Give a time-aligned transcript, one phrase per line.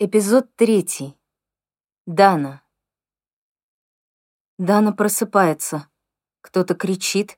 [0.00, 1.18] Эпизод третий.
[2.06, 2.62] Дана.
[4.56, 5.88] Дана просыпается.
[6.40, 7.36] Кто-то кричит.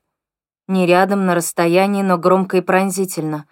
[0.67, 3.47] Не рядом, на расстоянии, но громко и пронзительно.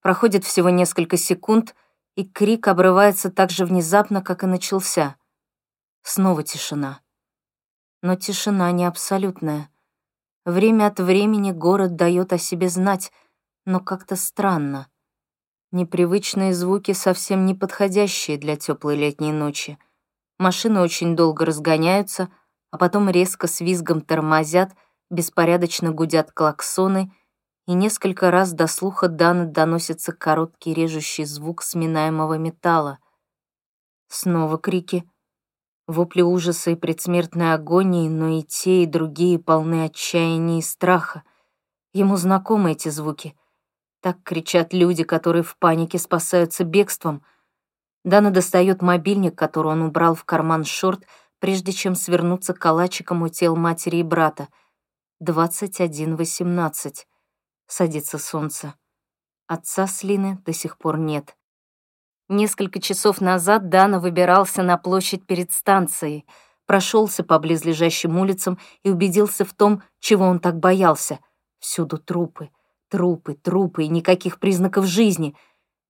[0.00, 1.74] Проходит всего несколько секунд,
[2.14, 5.16] и крик обрывается так же внезапно, как и начался.
[6.04, 7.00] Снова тишина.
[8.00, 9.70] Но тишина не абсолютная.
[10.44, 13.10] Время от времени город дает о себе знать,
[13.64, 14.86] но как-то странно.
[15.72, 19.78] Непривычные звуки совсем не подходящие для теплой летней ночи.
[20.38, 22.28] Машины очень долго разгоняются,
[22.70, 24.72] а потом резко с визгом тормозят,
[25.10, 27.10] беспорядочно гудят клаксоны,
[27.66, 32.98] и несколько раз до слуха Даны доносится короткий режущий звук сминаемого металла.
[34.08, 35.08] Снова крики.
[35.86, 41.22] Вопли ужаса и предсмертной агонии, но и те, и другие полны отчаяния и страха.
[41.94, 43.34] Ему знакомы эти звуки—
[44.02, 47.24] так кричат люди, которые в панике спасаются бегством.
[48.04, 51.06] Дана достает мобильник, который он убрал в карман шорт,
[51.38, 54.48] прежде чем свернуться калачиком у тел матери и брата.
[55.22, 57.06] 21.18.
[57.68, 58.74] Садится солнце.
[59.46, 61.36] Отца Слины до сих пор нет.
[62.28, 66.26] Несколько часов назад Дана выбирался на площадь перед станцией,
[66.66, 71.20] прошелся по близлежащим улицам и убедился в том, чего он так боялся.
[71.60, 72.50] Всюду трупы—
[72.92, 75.34] Трупы, трупы и никаких признаков жизни.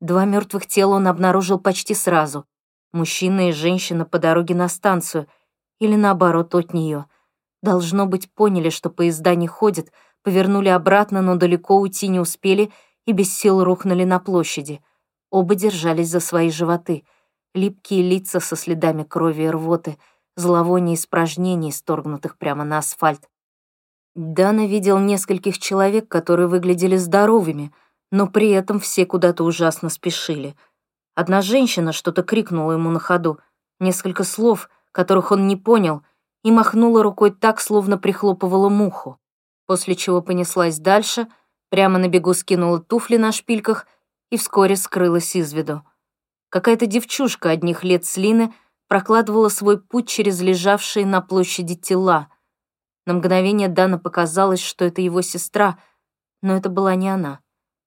[0.00, 2.46] Два мертвых тела он обнаружил почти сразу.
[2.92, 5.26] Мужчина и женщина по дороге на станцию.
[5.80, 7.06] Или наоборот, от нее.
[7.60, 9.90] Должно быть, поняли, что поезда не ходят,
[10.22, 12.70] повернули обратно, но далеко уйти не успели
[13.04, 14.80] и без сил рухнули на площади.
[15.28, 17.02] Оба держались за свои животы.
[17.52, 19.98] Липкие лица со следами крови и рвоты,
[20.36, 23.28] зловоние испражнений, сторгнутых прямо на асфальт.
[24.14, 27.72] Дана видел нескольких человек, которые выглядели здоровыми,
[28.10, 30.54] но при этом все куда-то ужасно спешили.
[31.14, 33.38] Одна женщина что-то крикнула ему на ходу,
[33.80, 36.02] несколько слов, которых он не понял,
[36.44, 39.18] и махнула рукой так, словно прихлопывала муху,
[39.66, 41.26] после чего понеслась дальше,
[41.70, 43.86] прямо на бегу скинула туфли на шпильках
[44.30, 45.82] и вскоре скрылась из виду.
[46.50, 48.52] Какая-то девчушка одних лет слины
[48.88, 52.28] прокладывала свой путь через лежавшие на площади тела—
[53.06, 55.78] на мгновение Дана показалось, что это его сестра,
[56.40, 57.40] но это была не она.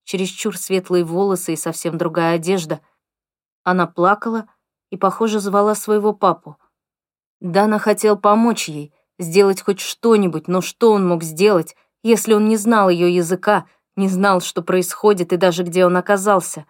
[0.04, 2.82] Чересчур светлые волосы и совсем другая одежда.
[3.64, 4.48] Она плакала
[4.92, 6.58] и, похоже, звала своего папу.
[7.40, 12.58] Дана хотел помочь ей, сделать хоть что-нибудь, но что он мог сделать, если он не
[12.58, 13.66] знал ее языка,
[13.96, 16.66] не знал, что происходит и даже где он оказался?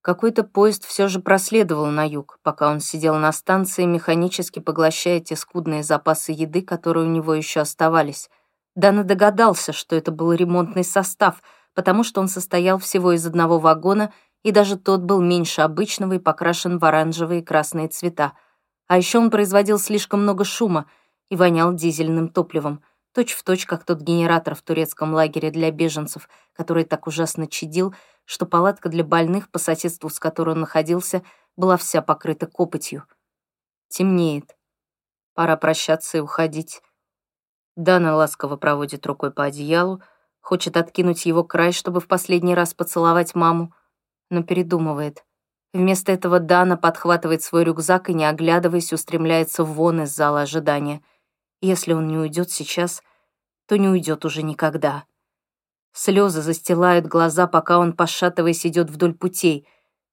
[0.00, 5.34] Какой-то поезд все же проследовал на юг, пока он сидел на станции, механически поглощая те
[5.34, 8.30] скудные запасы еды, которые у него еще оставались.
[8.76, 11.42] Дана догадался, что это был ремонтный состав,
[11.74, 14.12] потому что он состоял всего из одного вагона,
[14.44, 18.34] и даже тот был меньше обычного и покрашен в оранжевые и красные цвета.
[18.86, 20.86] А еще он производил слишком много шума
[21.28, 22.82] и вонял дизельным топливом,
[23.12, 27.94] точь в точь, как тот генератор в турецком лагере для беженцев, который так ужасно чадил,
[28.28, 31.22] что палатка для больных, по соседству с которой он находился,
[31.56, 33.04] была вся покрыта копотью.
[33.88, 34.54] Темнеет.
[35.32, 36.82] Пора прощаться и уходить.
[37.74, 40.02] Дана ласково проводит рукой по одеялу,
[40.40, 43.72] хочет откинуть его край, чтобы в последний раз поцеловать маму,
[44.28, 45.24] но передумывает.
[45.72, 51.00] Вместо этого Дана подхватывает свой рюкзак и, не оглядываясь, устремляется вон из зала ожидания.
[51.62, 53.02] Если он не уйдет сейчас,
[53.64, 55.04] то не уйдет уже никогда.
[55.92, 59.66] Слезы застилают глаза, пока он, пошатываясь, идет вдоль путей.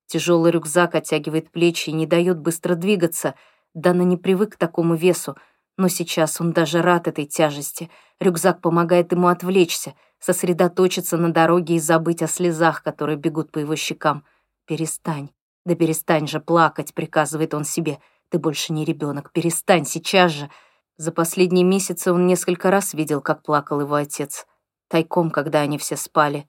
[0.07, 3.35] Тяжелый рюкзак оттягивает плечи и не дает быстро двигаться.
[3.73, 5.35] Дана не привык к такому весу,
[5.77, 7.89] но сейчас он даже рад этой тяжести.
[8.19, 13.75] Рюкзак помогает ему отвлечься, сосредоточиться на дороге и забыть о слезах, которые бегут по его
[13.75, 14.23] щекам.
[14.65, 15.29] «Перестань,
[15.65, 17.99] да перестань же плакать»,— приказывает он себе.
[18.29, 20.49] «Ты больше не ребенок, перестань сейчас же».
[20.97, 24.47] За последние месяцы он несколько раз видел, как плакал его отец
[24.87, 26.47] тайком, когда они все спали.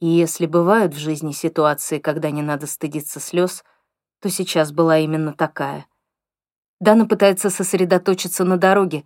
[0.00, 3.64] И если бывают в жизни ситуации, когда не надо стыдиться слез,
[4.20, 5.86] то сейчас была именно такая.
[6.80, 9.04] Дана пытается сосредоточиться на дороге.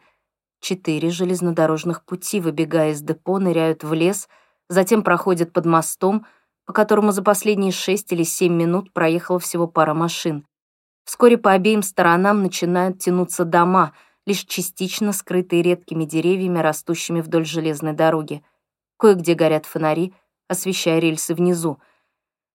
[0.60, 4.28] Четыре железнодорожных пути, выбегая из депо, ныряют в лес,
[4.68, 6.26] затем проходят под мостом,
[6.64, 10.46] по которому за последние шесть или семь минут проехала всего пара машин.
[11.04, 13.94] Вскоре по обеим сторонам начинают тянуться дома,
[14.26, 18.42] лишь частично скрытые редкими деревьями, растущими вдоль железной дороги.
[18.98, 20.12] Кое-где горят фонари,
[20.48, 21.78] освещая рельсы внизу.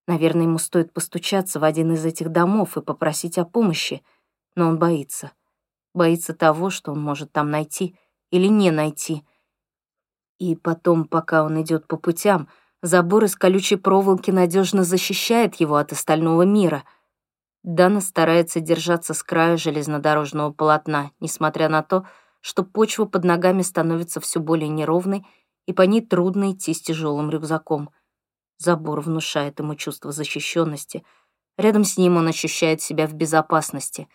[0.08, 4.04] Наверное, ему стоит постучаться в один из этих домов и попросить о помощи,
[4.56, 5.32] но он боится.
[5.94, 7.96] Боится того, что он может там найти
[8.30, 9.24] или не найти.
[10.38, 12.50] И потом, пока он идет по путям,
[12.82, 16.84] забор из колючей проволоки надежно защищает его от остального мира.
[17.64, 22.06] Дана старается держаться с края железнодорожного полотна, несмотря на то,
[22.42, 25.26] что почва под ногами становится все более неровной,
[25.66, 27.90] и по ней трудно идти с тяжелым рюкзаком.
[28.58, 31.04] Забор внушает ему чувство защищенности.
[31.58, 34.08] Рядом с ним он ощущает себя в безопасности.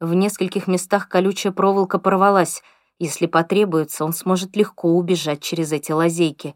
[0.00, 2.62] В нескольких местах колючая проволока порвалась.
[2.98, 6.54] Если потребуется, он сможет легко убежать через эти лазейки.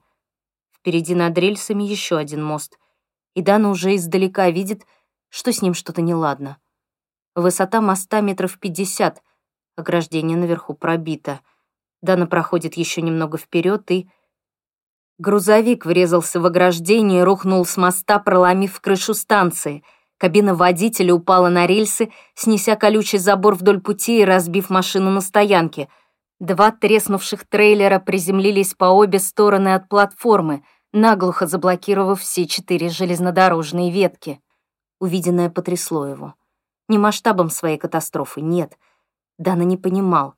[0.73, 2.79] Впереди над рельсами еще один мост.
[3.35, 4.87] И Дана уже издалека видит,
[5.29, 6.59] что с ним что-то неладно.
[7.35, 9.23] Высота моста метров пятьдесят,
[9.77, 11.41] ограждение наверху пробито.
[12.05, 14.09] Дана проходит еще немного вперед и...
[15.17, 19.83] Грузовик врезался в ограждение и рухнул с моста, проломив крышу станции.
[20.19, 25.89] Кабина водителя упала на рельсы, снеся колючий забор вдоль пути и разбив машину на стоянке.
[26.41, 30.63] Два треснувших трейлера приземлились по обе стороны от платформы,
[30.93, 34.41] наглухо заблокировав все четыре железнодорожные ветки.
[35.01, 36.35] Увиденное потрясло его.
[36.89, 38.77] Не масштабом своей катастрофы, нет.
[39.39, 40.35] Дана не понимал.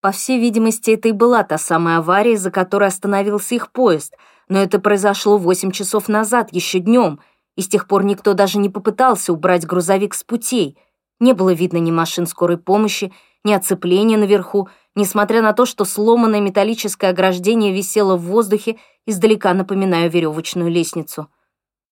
[0.00, 4.14] По всей видимости, это и была та самая авария, из-за которой остановился их поезд,
[4.48, 7.20] но это произошло восемь часов назад, еще днем,
[7.56, 10.78] и с тех пор никто даже не попытался убрать грузовик с путей.
[11.18, 13.12] Не было видно ни машин скорой помощи,
[13.42, 18.76] ни оцепления наверху, несмотря на то, что сломанное металлическое ограждение висело в воздухе,
[19.06, 21.28] издалека напоминая веревочную лестницу.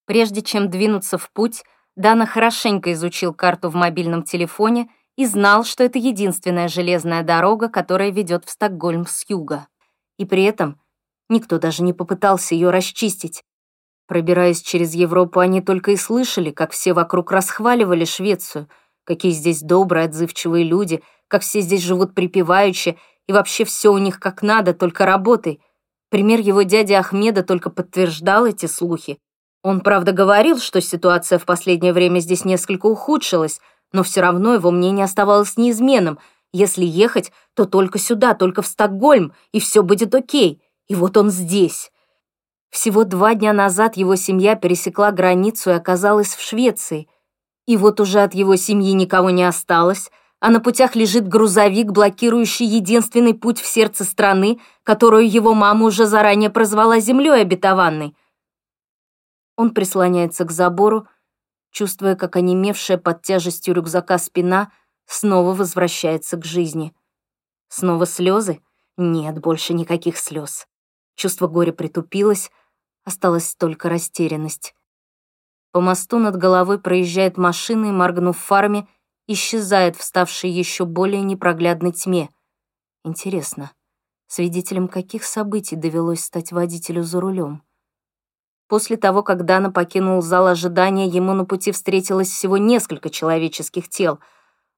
[0.07, 1.65] Прежде чем двинуться в путь,
[1.97, 8.11] Дана хорошенько изучил карту в мобильном телефоне и знал, что это единственная железная дорога, которая
[8.11, 9.69] ведет в Стокгольм с юга.
[10.19, 10.81] И при этом
[11.29, 13.43] никто даже не попытался ее расчистить.
[14.07, 18.69] Пробираясь через Европу, они только и слышали, как все вокруг расхваливали Швецию,
[19.05, 24.21] какие здесь добрые, отзывчивые люди, как все здесь живут припеваючи, и вообще все у них
[24.21, 25.61] как надо, только работай.
[26.11, 29.19] Пример его дяди Ахмеда только подтверждал эти слухи,
[29.65, 33.63] он, правда, говорил, что ситуация в последнее время здесь несколько ухудшилась,
[33.95, 36.19] но все равно его мнение оставалось неизменным.
[36.53, 40.61] Если ехать, то только сюда, только в Стокгольм, и все будет окей.
[40.89, 41.93] И вот он здесь.
[42.71, 47.09] Всего два дня назад его семья пересекла границу и оказалась в Швеции.
[47.67, 50.11] И вот уже от его семьи никого не осталось,
[50.41, 56.07] а на путях лежит грузовик, блокирующий единственный путь в сердце страны, которую его мама уже
[56.07, 58.17] заранее прозвала землей обетованной.
[59.57, 61.07] Он прислоняется к забору,
[61.75, 64.73] чувствуя, как онемевшая под тяжестью рюкзака спина
[65.07, 66.95] снова возвращается к жизни.
[67.69, 68.63] Снова слезы?
[68.97, 70.67] Нет, больше никаких слез.
[71.17, 72.51] Чувство горя притупилось,
[73.05, 74.75] осталась только растерянность.
[75.73, 78.87] По мосту над головой проезжает машина и, моргнув фарме,
[79.27, 82.31] исчезает в ставшей еще более непроглядной тьме.
[83.03, 83.73] Интересно,
[84.29, 87.64] свидетелем каких событий довелось стать водителю за рулем?
[88.69, 94.21] После того, как Дана покинул зал ожидания, ему на пути встретилось всего несколько человеческих тел.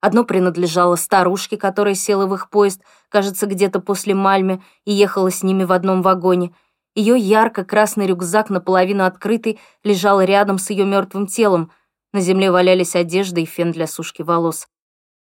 [0.00, 5.42] Одно принадлежало старушке, которая села в их поезд, кажется, где-то после Мальме, и ехала с
[5.42, 6.52] ними в одном вагоне.
[6.94, 11.70] Ее ярко-красный рюкзак, наполовину открытый, лежал рядом с ее мертвым телом.
[12.12, 14.66] На земле валялись одежда и фен для сушки волос.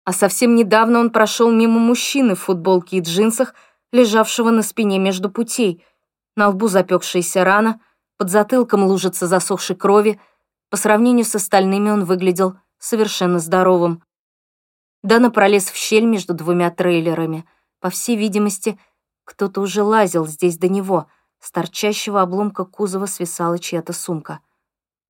[0.06, 3.56] А совсем недавно он прошел мимо мужчины в футболке и джинсах,
[3.91, 5.83] лежавшего на спине между путей.
[6.35, 7.79] На лбу запекшаяся рана—
[8.18, 10.19] под затылком лужица засохшей крови.
[10.69, 14.04] По сравнению с остальными он выглядел совершенно здоровым.
[15.01, 17.45] Дана пролез в щель между двумя трейлерами.
[17.80, 18.80] По всей видимости,
[19.26, 21.07] кто-то уже лазил здесь до него.
[21.40, 24.40] С торчащего обломка кузова свисала чья-то сумка.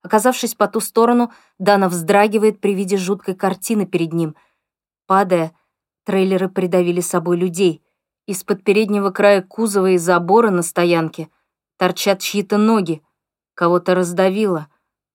[0.02, 4.36] Оказавшись по ту сторону, Дана вздрагивает при виде жуткой картины перед ним.
[5.06, 5.56] Падая,
[6.04, 7.84] трейлеры придавили собой людей.
[8.26, 11.30] Из-под переднего края кузова и забора на стоянке—
[11.78, 13.02] торчат чьи-то ноги,
[13.56, 14.68] кого-то раздавило,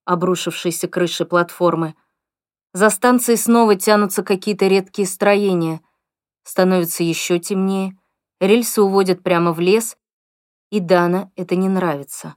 [0.05, 1.95] обрушившейся крыши платформы.
[2.73, 5.81] За станцией снова тянутся какие-то редкие строения.
[6.43, 7.97] Становится еще темнее,
[8.39, 9.97] рельсы уводят прямо в лес,
[10.71, 12.35] и Дана это не нравится.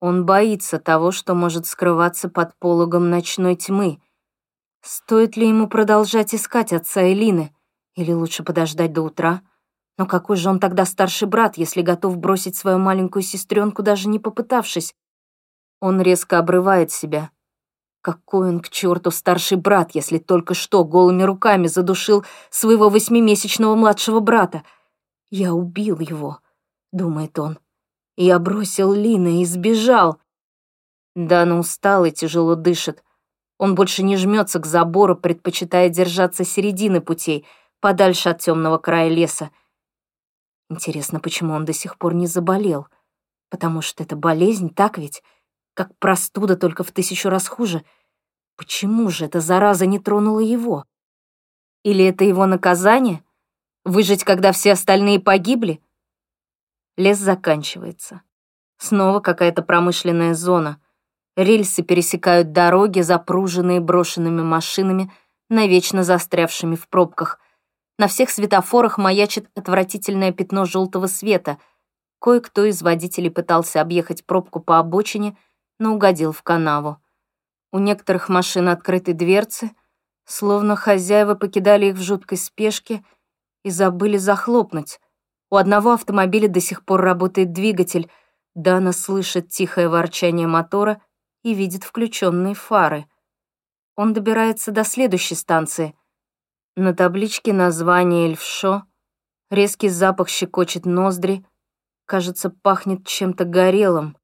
[0.00, 4.00] Он боится того, что может скрываться под пологом ночной тьмы.
[4.82, 7.54] Стоит ли ему продолжать искать отца Элины?
[7.94, 9.42] Или лучше подождать до утра?
[9.98, 14.18] Но какой же он тогда старший брат, если готов бросить свою маленькую сестренку, даже не
[14.18, 14.94] попытавшись?
[15.80, 17.30] Он резко обрывает себя.
[18.02, 24.20] Какой он к черту старший брат, если только что голыми руками задушил своего восьмимесячного младшего
[24.20, 24.62] брата?
[25.30, 26.38] Я убил его,
[26.92, 27.58] думает он.
[28.16, 30.20] Я бросил Лина и сбежал.
[31.14, 33.02] Дана устал и тяжело дышит.
[33.58, 37.46] Он больше не жмется к забору, предпочитая держаться середины путей,
[37.80, 39.50] подальше от темного края леса.
[40.68, 42.88] Интересно, почему он до сих пор не заболел?
[43.50, 45.22] Потому что это болезнь, так ведь?
[45.74, 47.84] Как простуда, только в тысячу раз хуже.
[48.56, 50.84] Почему же эта зараза не тронула его?
[51.84, 53.22] Или это его наказание?
[53.84, 55.80] Выжить, когда все остальные погибли?
[56.96, 58.22] Лес заканчивается.
[58.78, 60.80] Снова какая-то промышленная зона.
[61.36, 65.12] Рельсы пересекают дороги, запруженные брошенными машинами,
[65.48, 67.38] навечно застрявшими в пробках.
[67.98, 71.58] На всех светофорах маячит отвратительное пятно желтого света.
[72.20, 75.36] Кое-кто из водителей пытался объехать пробку по обочине,
[75.78, 76.98] но угодил в канаву.
[77.72, 79.70] У некоторых машин открыты дверцы,
[80.24, 83.04] словно хозяева покидали их в жуткой спешке
[83.64, 85.00] и забыли захлопнуть.
[85.50, 88.10] У одного автомобиля до сих пор работает двигатель.
[88.54, 91.00] Дана слышит тихое ворчание мотора
[91.42, 93.06] и видит включенные фары.
[93.94, 95.94] Он добирается до следующей станции.
[96.78, 98.82] На табличке название Эльфшо.
[99.50, 101.42] Резкий запах щекочет ноздри.
[102.04, 104.18] Кажется, пахнет чем-то горелым.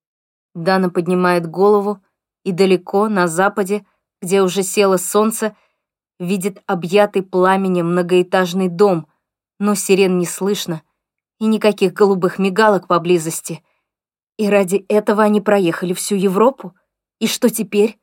[0.54, 2.02] Дана поднимает голову
[2.44, 3.87] и далеко, на западе,
[4.21, 5.56] где уже село солнце,
[6.21, 9.06] видит объятый пламенем многоэтажный дом,
[9.59, 10.82] но сирен не слышно
[11.40, 13.64] и никаких голубых мигалок поблизости.
[14.37, 16.76] И ради этого они проехали всю Европу?
[17.18, 17.99] И что теперь?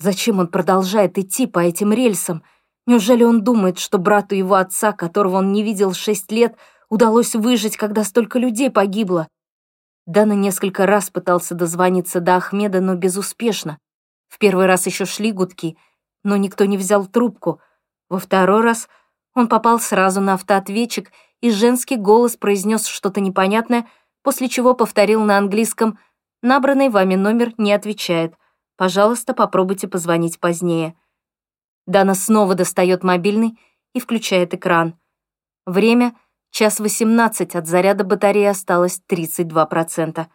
[0.00, 2.42] Зачем он продолжает идти по этим рельсам?
[2.86, 6.56] Неужели он думает, что брату его отца, которого он не видел шесть лет,
[6.88, 9.28] удалось выжить, когда столько людей погибло?
[10.06, 13.78] Дана несколько раз пытался дозвониться до Ахмеда, но безуспешно.
[14.28, 15.76] В первый раз еще шли гудки,
[16.22, 17.60] но никто не взял трубку.
[18.08, 18.88] Во второй раз
[19.34, 23.86] он попал сразу на автоответчик, и женский голос произнес что-то непонятное,
[24.22, 25.98] после чего повторил на английском
[26.40, 28.34] «Набранный вами номер не отвечает.
[28.76, 30.94] Пожалуйста, попробуйте позвонить позднее».
[31.86, 33.58] Дана снова достает мобильный
[33.94, 34.98] и включает экран.
[35.64, 36.14] Время—
[36.58, 40.26] Час восемнадцать от заряда батареи осталось 32%.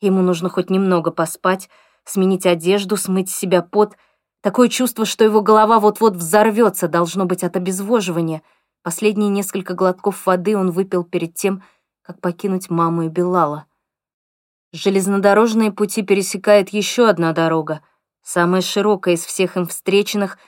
[0.00, 1.68] Ему нужно хоть немного поспать,
[2.04, 3.96] сменить одежду, смыть с себя пот.
[4.42, 8.42] Такое чувство, что его голова вот-вот взорвется, должно быть от обезвоживания.
[8.84, 11.64] Последние несколько глотков воды он выпил перед тем,
[12.02, 13.66] как покинуть маму и Белала.
[14.72, 17.80] Железнодорожные пути пересекает еще одна дорога,
[18.22, 20.38] самая широкая из всех им встреченных,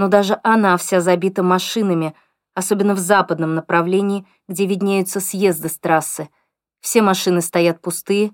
[0.00, 2.14] но даже она вся забита машинами—
[2.54, 6.28] особенно в западном направлении, где виднеются съезды с трассы.
[6.80, 8.32] Все машины стоят пустые,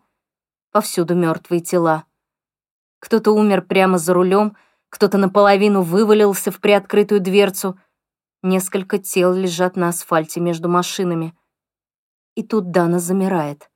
[0.73, 2.05] повсюду мертвые тела.
[3.01, 4.57] Кто-то умер прямо за рулем,
[4.89, 7.79] кто-то наполовину вывалился в приоткрытую дверцу.
[8.43, 11.37] Несколько тел лежат на асфальте между машинами.
[12.35, 13.71] И тут Дана замирает.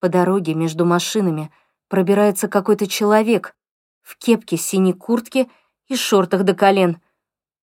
[0.00, 1.50] По дороге между машинами
[1.88, 3.54] пробирается какой-то человек
[4.02, 5.48] в кепке, синей куртке
[5.88, 7.00] и шортах до колен.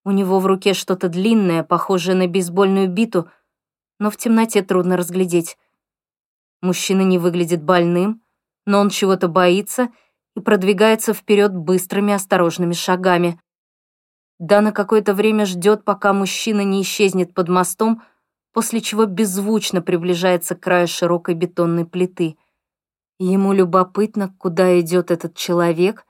[0.03, 3.29] У него в руке что-то длинное, похожее на бейсбольную биту,
[3.99, 5.57] но в темноте трудно разглядеть.
[6.61, 8.21] Мужчина не выглядит больным,
[8.65, 9.89] но он чего-то боится
[10.35, 13.39] и продвигается вперед быстрыми осторожными шагами.
[14.39, 18.01] Дана какое-то время ждет, пока мужчина не исчезнет под мостом,
[18.53, 22.37] после чего беззвучно приближается к краю широкой бетонной плиты.
[23.19, 26.05] Ему любопытно, куда идет этот человек,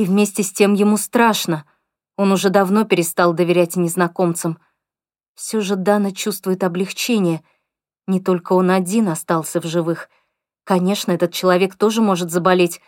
[0.00, 1.64] и вместе с тем ему страшно—
[2.20, 4.58] он уже давно перестал доверять незнакомцам.
[5.34, 7.42] Все же Дана чувствует облегчение.
[8.06, 10.10] Не только он один остался в живых.
[10.64, 12.82] Конечно, этот человек тоже может заболеть,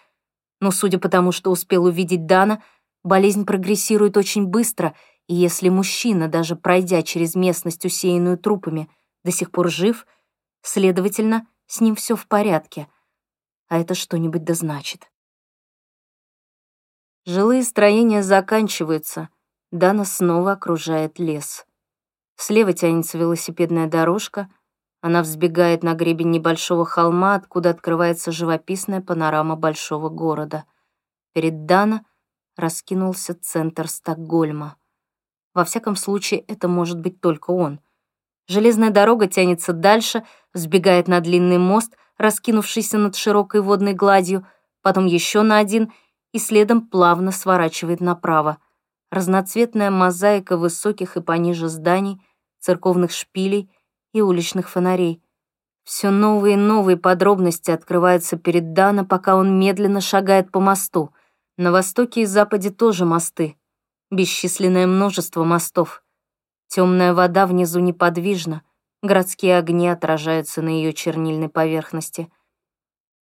[0.60, 2.62] но судя по тому, что успел увидеть Дана,
[3.04, 4.94] болезнь прогрессирует очень быстро,
[5.28, 8.90] и если мужчина, даже пройдя через местность, усеянную трупами,
[9.24, 10.06] до сих пор жив,
[10.60, 12.86] следовательно, с ним все в порядке.
[13.68, 15.11] А это что-нибудь да значит.
[17.24, 19.28] Жилые строения заканчиваются.
[19.70, 21.64] Дана снова окружает лес.
[22.34, 24.48] Слева тянется велосипедная дорожка.
[25.00, 30.64] Она взбегает на гребень небольшого холма, откуда открывается живописная панорама большого города.
[31.32, 32.04] Перед Дана
[32.56, 34.76] раскинулся центр Стокгольма.
[35.54, 37.78] Во всяком случае, это может быть только он.
[38.48, 44.44] Железная дорога тянется дальше, взбегает на длинный мост, раскинувшийся над широкой водной гладью,
[44.82, 45.92] потом еще на один—
[46.32, 48.58] и следом плавно сворачивает направо.
[49.10, 52.20] Разноцветная мозаика высоких и пониже зданий,
[52.58, 53.70] церковных шпилей
[54.12, 55.22] и уличных фонарей.
[55.84, 61.12] Все новые и новые подробности открываются перед Дана, пока он медленно шагает по мосту.
[61.58, 63.56] На востоке и западе тоже мосты.
[64.10, 66.02] Бесчисленное множество мостов.
[66.68, 68.62] Темная вода внизу неподвижна,
[69.02, 72.30] городские огни отражаются на ее чернильной поверхности—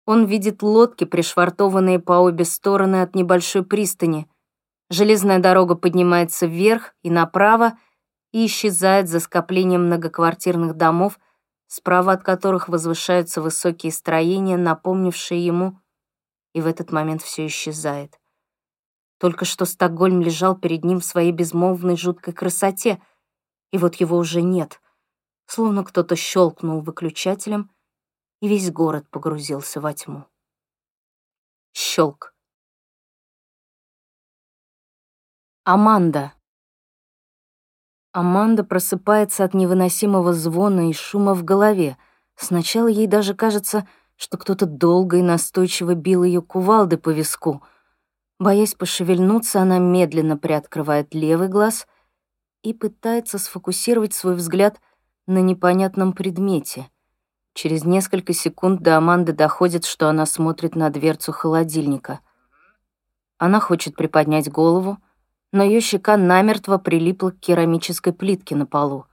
[0.06, 4.28] он видит лодки, пришвартованные по обе стороны от небольшой пристани.
[4.88, 7.76] Железная дорога поднимается вверх и направо
[8.32, 11.18] и исчезает за скоплением многоквартирных домов,
[11.66, 15.80] справа от которых возвышаются высокие строения, напомнившие ему,
[16.54, 18.20] и в этот момент все исчезает.
[19.18, 23.02] Только что Стокгольм лежал перед ним в своей безмолвной жуткой красоте,
[23.72, 24.80] и вот его уже нет.
[25.46, 27.70] Словно кто-то щелкнул выключателем,
[28.40, 30.24] и весь город погрузился во тьму.
[31.72, 32.34] Щелк.
[35.64, 36.32] Аманда.
[38.12, 41.98] Аманда просыпается от невыносимого звона и шума в голове.
[42.34, 47.62] Сначала ей даже кажется, что кто-то долго и настойчиво бил ее кувалды по виску.
[48.38, 51.86] Боясь пошевельнуться, она медленно приоткрывает левый глаз
[52.62, 54.80] и пытается сфокусировать свой взгляд
[55.26, 56.88] на непонятном предмете.
[57.56, 62.20] Через несколько секунд до Аманды доходит, что она смотрит на дверцу холодильника.
[63.38, 64.98] Она хочет приподнять голову,
[65.50, 69.06] но ее щека намертво прилипла к керамической плитке на полу.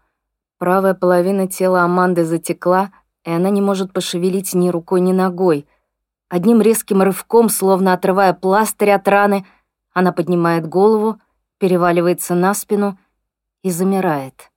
[0.60, 2.92] Правая половина тела Аманды затекла—
[3.24, 5.68] и она не может пошевелить ни рукой, ни ногой.
[6.30, 9.46] Одним резким рывком, словно отрывая пластырь от раны,
[9.94, 11.20] она поднимает голову,
[11.58, 12.98] переваливается на спину
[13.62, 14.52] и замирает.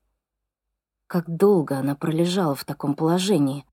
[1.07, 3.65] Как долго она пролежала в таком положении?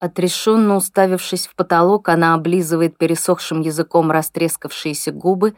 [0.00, 5.56] Отрешенно уставившись в потолок, она облизывает пересохшим языком растрескавшиеся губы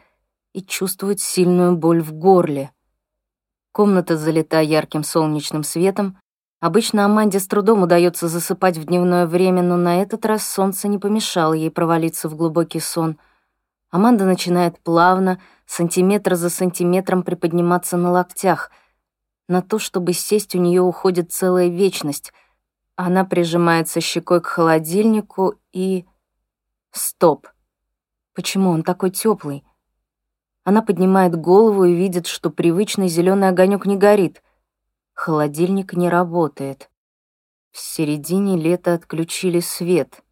[0.53, 2.71] и чувствует сильную боль в горле.
[3.71, 6.17] Комната залита ярким солнечным светом,
[6.63, 10.97] Обычно Аманде с трудом удается засыпать в дневное время, но на этот раз солнце не
[10.97, 13.17] помешало ей провалиться в глубокий сон.
[13.91, 18.71] Аманда начинает плавно, сантиметр за сантиметром приподниматься на локтях.
[19.49, 22.31] На то, чтобы сесть, у нее уходит целая вечность.
[22.95, 26.05] Она прижимается щекой к холодильнику и...
[26.91, 27.47] Стоп.
[28.33, 29.63] Почему он такой теплый?
[30.63, 34.41] Она поднимает голову и видит, что привычный зеленый огонек не горит—
[35.13, 36.89] Холодильник не работает.
[37.71, 40.23] В середине лета отключили свет.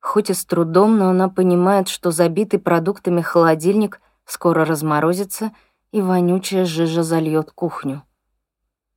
[0.00, 5.52] Хоть и с трудом, но она понимает, что забитый продуктами холодильник скоро разморозится,
[5.90, 8.02] и вонючая жижа зальет кухню.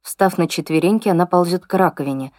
[0.02, 2.32] Встав на четвереньки, она ползет к раковине.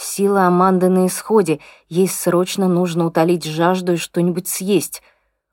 [0.00, 5.02] Сила Аманды на исходе, ей срочно нужно утолить жажду и что-нибудь съесть.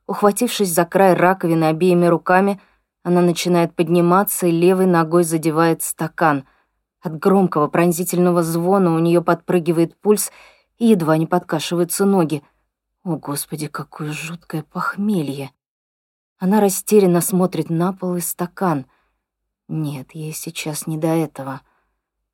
[0.08, 2.62] Ухватившись за край раковины обеими руками,
[3.04, 6.46] она начинает подниматься и левой ногой задевает стакан—
[7.08, 10.32] от громкого пронзительного звона у нее подпрыгивает пульс
[10.78, 12.44] и едва не подкашиваются ноги.
[13.04, 15.52] О, Господи, какое жуткое похмелье!
[16.38, 18.86] Она растерянно смотрит на пол и стакан.
[19.68, 21.62] Нет, ей сейчас не до этого.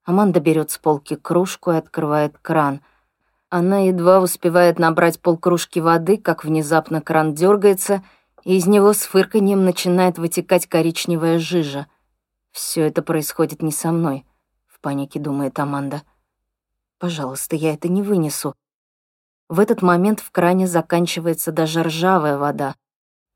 [0.06, 2.82] Аманда берет с полки кружку и открывает кран.
[3.50, 8.04] Она едва успевает набрать полкружки воды, как внезапно кран дергается,
[8.44, 11.88] и из него с фырканьем начинает вытекать коричневая жижа.
[12.52, 14.26] Все это происходит не со мной
[14.84, 16.04] панике думает Аманда.
[17.00, 18.54] «Пожалуйста, я это не вынесу».
[19.50, 22.76] В этот момент в кране заканчивается даже ржавая вода.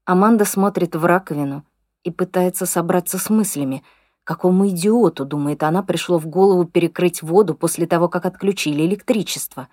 [0.05, 1.65] Аманда смотрит в раковину
[2.03, 3.83] и пытается собраться с мыслями.
[4.27, 9.69] Какому идиоту, думает она, пришло в голову перекрыть воду после того, как отключили электричество.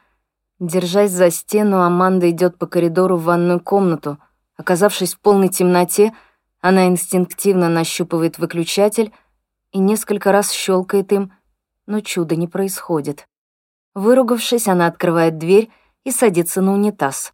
[0.60, 4.16] Держась за стену, Аманда идет по коридору в ванную комнату.
[4.56, 6.14] Оказавшись в полной темноте,
[6.60, 9.12] она инстинктивно нащупывает выключатель
[9.72, 11.32] и несколько раз щелкает им,
[11.86, 13.26] но чуда не происходит.
[13.92, 15.68] Выругавшись, она открывает дверь
[16.04, 17.32] и садится на унитаз.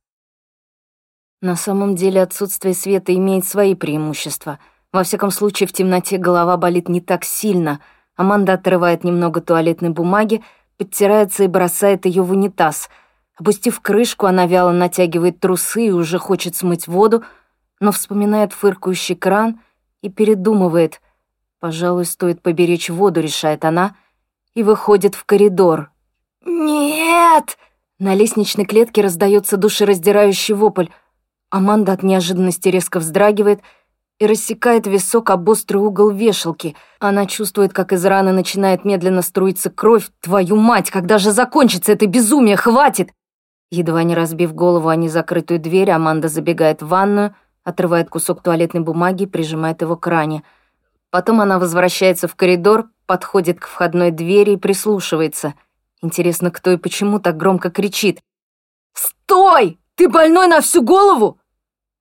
[1.42, 4.58] На самом деле отсутствие света имеет свои преимущества.
[4.92, 7.80] Во всяком случае, в темноте голова болит не так сильно.
[8.16, 10.42] Аманда отрывает немного туалетной бумаги,
[10.76, 12.90] подтирается и бросает ее в унитаз.
[13.36, 17.24] Опустив крышку, она вяло натягивает трусы и уже хочет смыть воду,
[17.78, 19.60] но вспоминает фыркающий кран
[20.02, 21.00] и передумывает.
[21.60, 23.94] «Пожалуй, стоит поберечь воду»,— решает она—
[24.54, 25.90] и выходит в коридор.
[26.44, 27.58] «Нет!»
[27.98, 30.86] На лестничной клетке раздается душераздирающий вопль.
[31.50, 33.60] Аманда от неожиданности резко вздрагивает
[34.20, 36.76] и рассекает висок об острый угол вешалки.
[36.98, 40.08] Она чувствует, как из раны начинает медленно струиться кровь.
[40.20, 42.56] «Твою мать, когда же закончится это безумие?
[42.56, 43.10] Хватит!»
[43.70, 49.22] Едва не разбив голову о незакрытую дверь, Аманда забегает в ванную, отрывает кусок туалетной бумаги
[49.22, 50.42] и прижимает его к ране.
[51.10, 55.54] Потом она возвращается в коридор, подходит к входной двери и прислушивается.
[56.02, 58.20] Интересно, кто и почему так громко кричит.
[58.92, 59.78] «Стой!
[59.94, 61.38] Ты больной на всю голову!»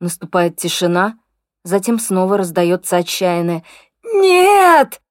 [0.01, 1.17] Наступает тишина,
[1.63, 3.63] затем снова раздается отчаянное
[4.03, 5.01] «Нет!».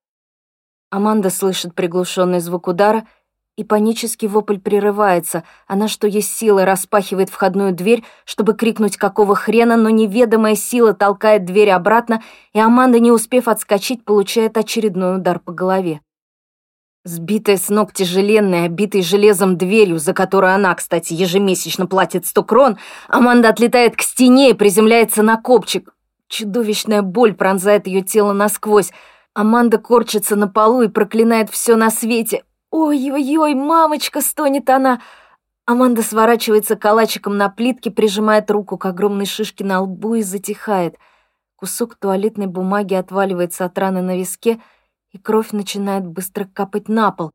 [0.90, 3.06] Аманда слышит приглушенный звук удара—
[3.58, 5.42] и панический вопль прерывается.
[5.66, 11.44] Она, что есть силы, распахивает входную дверь, чтобы крикнуть какого хрена, но неведомая сила толкает
[11.44, 16.00] дверь обратно, и Аманда, не успев отскочить, получает очередной удар по голове.
[17.04, 22.78] Сбитая с ног тяжеленной, обитой железом дверью, за которую она, кстати, ежемесячно платит сто крон,
[23.08, 25.92] Аманда отлетает к стене и приземляется на копчик.
[26.28, 28.92] Чудовищная боль пронзает ее тело насквозь.
[29.34, 32.44] Аманда корчится на полу и проклинает все на свете.
[32.70, 35.00] «Ой-ой-ой, мамочка!»— стонет она.
[35.64, 40.96] Аманда сворачивается калачиком на плитке, прижимает руку к огромной шишке на лбу и затихает.
[41.56, 44.60] Кусок туалетной бумаги отваливается от раны на виске,
[45.12, 47.32] и кровь начинает быстро капать на пол.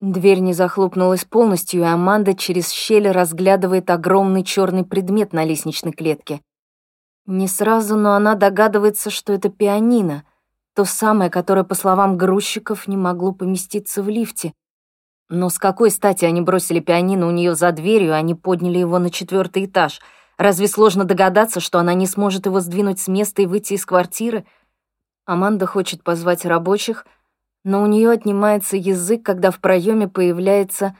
[0.00, 6.40] Дверь не захлопнулась полностью, и Аманда через щель разглядывает огромный черный предмет на лестничной клетке.
[7.26, 10.24] Не сразу, но она догадывается, что это пианино,
[10.74, 14.52] то самое, которое, по словам грузчиков, не могло поместиться в лифте.
[15.28, 19.00] Но с какой стати они бросили пианино у нее за дверью, а не подняли его
[19.00, 20.00] на четвертый этаж?
[20.38, 24.46] Разве сложно догадаться, что она не сможет его сдвинуть с места и выйти из квартиры?
[25.24, 27.06] Аманда хочет позвать рабочих,
[27.64, 30.96] но у нее отнимается язык, когда в проеме появляется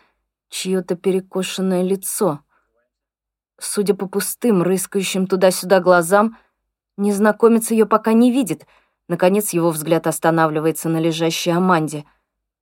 [0.48, 2.40] чье-то перекошенное лицо—
[3.58, 6.36] Судя по пустым, рыскающим туда-сюда глазам,
[6.96, 8.66] незнакомец ее пока не видит.
[9.08, 12.04] Наконец его взгляд останавливается на лежащей Аманде.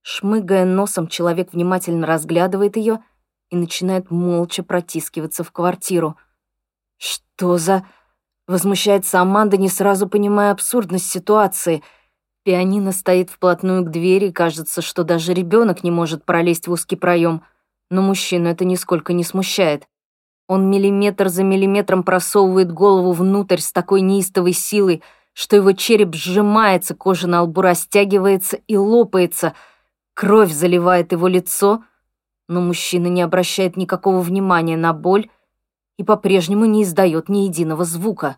[0.02, 3.02] Шмыгая носом, человек внимательно разглядывает ее
[3.50, 6.16] и начинает молча протискиваться в квартиру.
[6.98, 7.86] «Что за...»—
[8.46, 11.82] возмущается Аманда, не сразу понимая абсурдность ситуации.
[12.44, 16.96] Пианино стоит вплотную к двери, и кажется, что даже ребенок не может пролезть в узкий
[16.96, 17.42] проем.
[17.90, 19.88] Но мужчину это нисколько не смущает.
[20.46, 25.02] Он миллиметр за миллиметром просовывает голову внутрь с такой неистовой силой,
[25.32, 29.54] что его череп сжимается, кожа на лбу растягивается и лопается.
[30.12, 31.82] Кровь заливает его лицо,
[32.46, 35.30] но мужчина не обращает никакого внимания на боль
[35.96, 38.36] и по-прежнему не издает ни единого звука.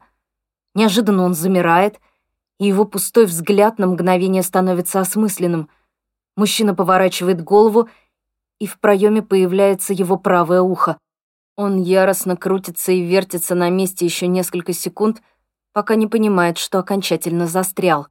[0.74, 2.00] Неожиданно он замирает,
[2.58, 5.68] и его пустой взгляд на мгновение становится осмысленным.
[6.36, 7.88] Мужчина поворачивает голову,
[8.58, 10.98] и в проеме появляется его правое ухо.
[11.56, 15.22] Он яростно крутится и вертится на месте еще несколько секунд,
[15.72, 18.08] пока не понимает, что окончательно застрял.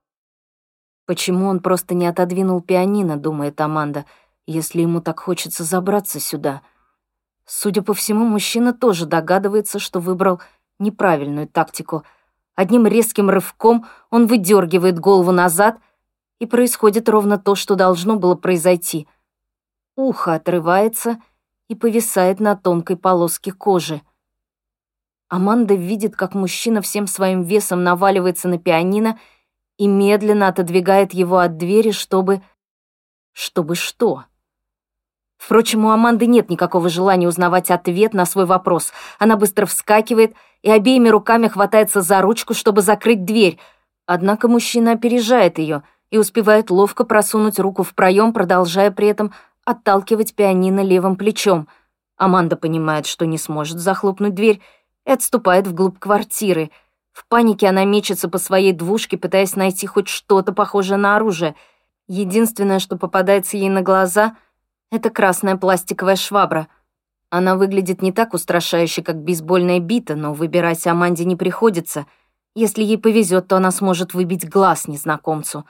[1.05, 4.05] Почему он просто не отодвинул пианино, думает Аманда,
[4.47, 6.63] если ему так хочется забраться сюда?
[7.45, 10.41] Судя по всему, мужчина тоже догадывается, что выбрал
[10.79, 12.03] неправильную тактику.
[12.55, 15.77] Одним резким рывком он выдергивает голову назад,
[16.39, 19.07] и происходит ровно то, что должно было произойти.
[19.95, 21.21] Ухо отрывается—
[21.67, 24.01] и повисает на тонкой полоске кожи.
[25.27, 29.19] Аманда видит, как мужчина всем своим весом наваливается на пианино
[29.77, 32.41] и медленно отодвигает его от двери, чтобы...
[33.33, 34.25] Чтобы что?
[35.37, 38.93] Впрочем, у Аманды нет никакого желания узнавать ответ на свой вопрос.
[39.19, 43.59] Она быстро вскакивает и обеими руками хватается за ручку, чтобы закрыть дверь.
[44.05, 49.33] Однако мужчина опережает ее и успевает ловко просунуть руку в проем, продолжая при этом
[49.65, 51.67] отталкивать пианино левым плечом.
[52.17, 54.61] Аманда понимает, что не сможет захлопнуть дверь,
[55.05, 56.71] и отступает вглубь квартиры.
[57.11, 61.55] В панике она мечется по своей двушке, пытаясь найти хоть что-то похожее на оружие.
[62.07, 64.35] Единственное, что попадается ей на глаза,
[64.91, 66.67] это красная пластиковая швабра.
[67.29, 72.05] Она выглядит не так устрашающе, как бейсбольная бита, но выбирать Аманде не приходится.
[72.53, 75.65] Если ей повезет, то она сможет выбить глаз незнакомцу.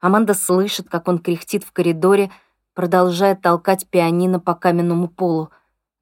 [0.00, 2.30] Аманда слышит, как он кряхтит в коридоре,
[2.74, 5.50] продолжая толкать пианино по каменному полу.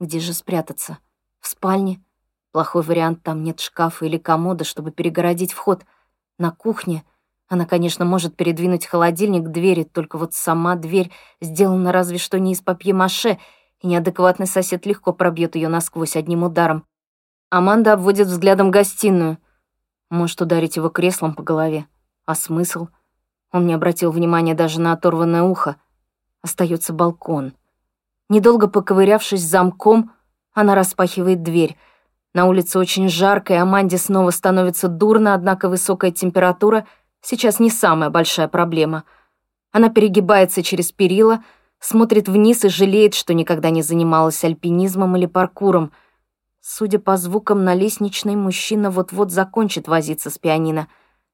[0.00, 0.98] Где же спрятаться?
[1.40, 2.02] В спальне?
[2.52, 5.84] Плохой вариант, там нет шкафа или комода, чтобы перегородить вход.
[6.38, 7.04] На кухне?
[7.48, 12.52] Она, конечно, может передвинуть холодильник к двери, только вот сама дверь сделана разве что не
[12.52, 13.38] из папье-маше,
[13.80, 16.84] и неадекватный сосед легко пробьет ее насквозь одним ударом.
[17.50, 19.38] Аманда обводит взглядом гостиную.
[20.10, 21.86] Может ударить его креслом по голове.
[22.26, 22.88] А смысл?
[23.52, 25.76] Он не обратил внимания даже на оторванное ухо
[26.42, 27.54] остается балкон.
[28.28, 30.12] Недолго поковырявшись замком,
[30.52, 31.76] она распахивает дверь.
[32.34, 36.86] На улице очень жарко, и Аманде снова становится дурно, однако высокая температура
[37.22, 39.04] сейчас не самая большая проблема.
[39.72, 41.42] Она перегибается через перила,
[41.80, 45.92] смотрит вниз и жалеет, что никогда не занималась альпинизмом или паркуром.
[46.60, 50.88] Судя по звукам на лестничной, мужчина вот-вот закончит возиться с пианино.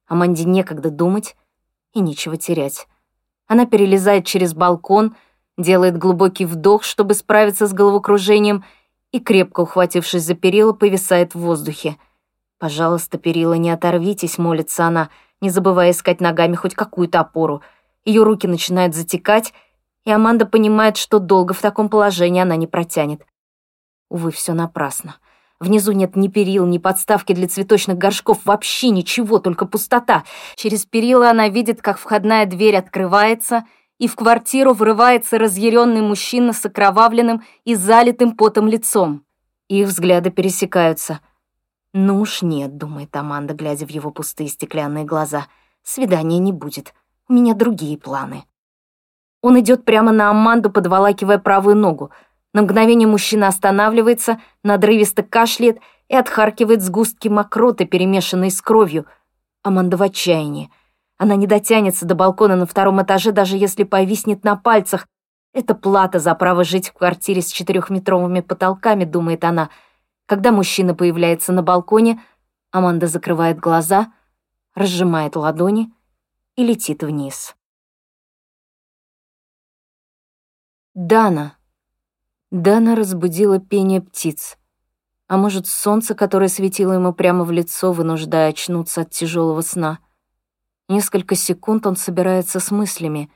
[0.07, 1.35] Аманде некогда думать
[1.93, 2.87] и нечего терять.
[3.47, 5.15] Она перелезает через балкон,
[5.59, 8.65] делает глубокий вдох, чтобы справиться с головокружением,
[9.13, 11.97] и, крепко ухватившись за перила, повисает в воздухе.
[12.59, 15.09] «Пожалуйста, перила, не оторвитесь»,— молится она,
[15.41, 17.63] не забывая искать ногами хоть какую-то опору.
[18.05, 19.53] Ее руки начинают затекать,
[20.05, 23.25] и Аманда понимает, что долго в таком положении она не протянет.
[24.11, 25.17] Увы, все напрасно.
[25.61, 30.25] Внизу нет ни перил, ни подставки для цветочных горшков, вообще ничего, только пустота.
[30.57, 33.65] Через перила она видит, как входная дверь открывается,
[33.99, 39.25] и в квартиру врывается разъяренный мужчина с окровавленным и залитым потом лицом.
[39.69, 41.21] Их взгляды пересекаются.
[41.93, 45.47] «Ну уж нет»,— думает Аманда, глядя в его пустые стеклянные глаза.
[45.85, 46.93] «Свидания не будет.
[47.29, 48.45] У меня другие планы».
[49.41, 52.11] Он идет прямо на Аманду, подволакивая правую ногу.
[52.55, 59.05] На мгновение мужчина останавливается, надрывисто кашляет и отхаркивает сгустки мокроты, перемешанные с кровью.
[59.63, 60.71] Аманда в отчаянии.
[61.19, 65.07] Она не дотянется до балкона на втором этаже, даже если повиснет на пальцах.
[65.53, 69.69] Это плата за право жить в квартире с четырехметровыми потолками, думает она—
[70.27, 72.23] когда мужчина появляется на балконе,
[72.71, 74.13] Аманда закрывает глаза,
[74.75, 75.93] разжимает ладони
[76.57, 77.55] и летит вниз.
[80.95, 81.59] Дана.
[82.55, 84.57] Дана разбудила пение птиц.
[85.29, 89.99] А может, солнце, которое светило ему прямо в лицо, вынуждая очнуться от тяжелого сна.
[90.89, 93.31] Несколько секунд он собирается с мыслями.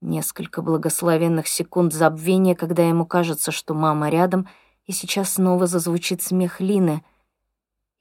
[0.00, 4.46] Несколько благословенных секунд забвения, когда ему кажется, что мама рядом—
[4.86, 7.02] и сейчас снова зазвучит смех Лины.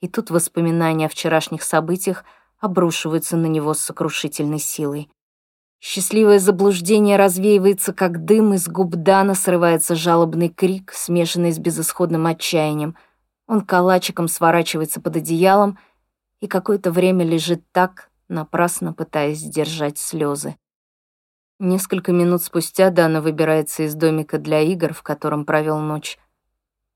[0.01, 2.25] И тут воспоминания о вчерашних событиях
[2.59, 5.09] обрушиваются на него с сокрушительной силой.
[5.85, 12.95] Счастливое заблуждение развеивается, как дым, из губ Дана срывается жалобный крик, смешанный с безысходным отчаянием.
[13.47, 15.77] Он калачиком сворачивается под одеялом
[16.39, 20.55] и какое-то время лежит так, напрасно пытаясь сдержать слезы.
[21.59, 26.17] Несколько минут спустя Дана выбирается из домика для игр, в котором провел ночь.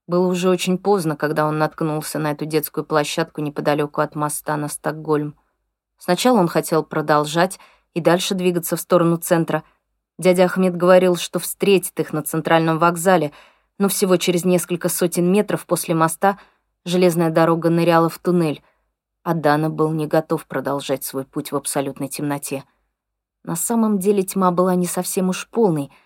[0.08, 4.70] Было уже очень поздно, когда он наткнулся на эту детскую площадку неподалеку от моста на
[4.70, 5.36] Стокгольм.
[5.98, 7.60] Сначала он хотел продолжать
[7.98, 9.64] и дальше двигаться в сторону центра.
[10.18, 13.32] Дядя Ахмед говорил, что встретит их на центральном вокзале,
[13.80, 16.40] но всего через несколько сотен метров после моста
[16.86, 18.64] железная дорога ныряла в туннель,
[19.24, 22.64] а Дана был не готов продолжать свой путь в абсолютной темноте.
[23.44, 25.92] На самом деле тьма была не совсем уж полной—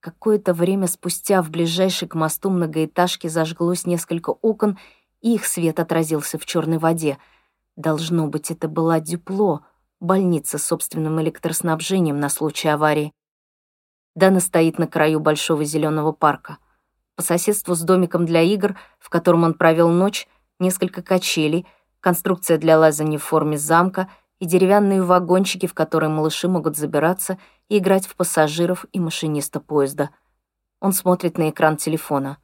[0.00, 4.78] Какое-то время спустя в ближайшей к мосту многоэтажке зажглось несколько окон,
[5.20, 7.18] и их свет отразился в черной воде.
[7.74, 9.66] Должно быть, это была Дюпло,
[10.00, 13.12] больница с собственным электроснабжением на случай аварии.
[14.14, 16.58] Дана стоит на краю большого зеленого парка.
[17.16, 21.66] По соседству с домиком для игр, в котором он провел ночь, несколько качелей,
[22.00, 24.08] конструкция для лазания в форме замка
[24.38, 30.10] и деревянные вагончики, в которые малыши могут забираться и играть в пассажиров и машиниста поезда.
[30.80, 32.38] Он смотрит на экран телефона.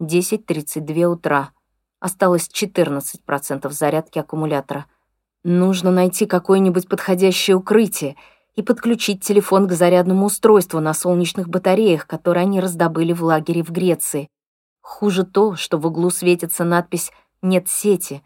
[0.00, 1.52] 10.32 утра.
[2.00, 4.86] Осталось 14% зарядки аккумулятора.
[5.44, 8.16] Нужно найти какое-нибудь подходящее укрытие
[8.54, 13.70] и подключить телефон к зарядному устройству на солнечных батареях, которые они раздобыли в лагере в
[13.70, 14.28] Греции.
[14.80, 18.22] Хуже то, что в углу светится надпись «Нет сети»,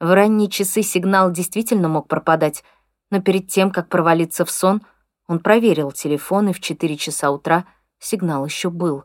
[0.00, 2.64] в ранние часы сигнал действительно мог пропадать,
[3.10, 4.80] но перед тем, как провалиться в сон,
[5.28, 7.66] он проверил телефон, и в 4 часа утра
[7.98, 9.04] сигнал еще был.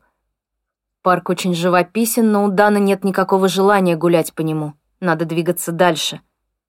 [1.01, 4.73] Парк очень живописен, но у Дана нет никакого желания гулять по нему.
[5.01, 6.21] Надо двигаться дальше.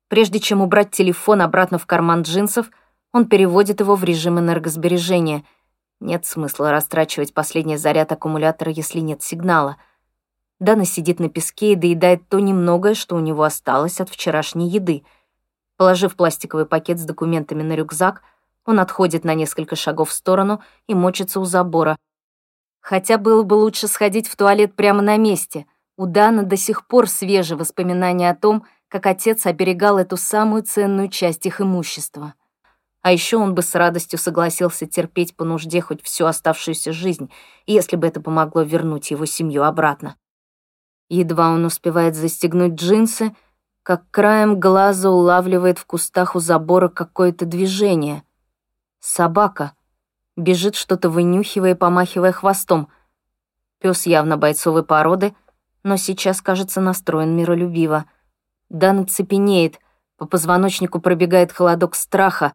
[0.08, 2.70] Прежде чем убрать телефон обратно в карман джинсов,
[3.12, 5.44] он переводит его в режим энергосбережения.
[6.00, 9.76] Нет смысла растрачивать последний заряд аккумулятора, если нет сигнала—
[10.58, 15.04] Дана сидит на песке и доедает то немногое, что у него осталось от вчерашней еды.
[15.76, 18.22] Положив пластиковый пакет с документами на рюкзак,
[18.64, 21.98] он отходит на несколько шагов в сторону и мочится у забора.
[22.80, 25.66] Хотя было бы лучше сходить в туалет прямо на месте.
[25.98, 28.64] У Дана до сих пор свежие воспоминания о том,
[28.96, 32.32] как отец оберегал эту самую ценную часть их имущества.
[33.02, 37.30] А еще он бы с радостью согласился терпеть по нужде хоть всю оставшуюся жизнь,
[37.66, 40.16] если бы это помогло вернуть его семью обратно.
[41.10, 43.36] Едва он успевает застегнуть джинсы,
[43.82, 48.22] как краем глаза улавливает в кустах у забора какое-то движение.
[48.98, 49.74] Собака.
[50.38, 52.88] Бежит что-то вынюхивая и помахивая хвостом.
[53.78, 55.36] Пес явно бойцовой породы,
[55.82, 58.06] но сейчас, кажется, настроен миролюбиво.
[58.68, 59.78] Дан цепенеет,
[60.16, 62.52] по позвоночнику пробегает холодок страха.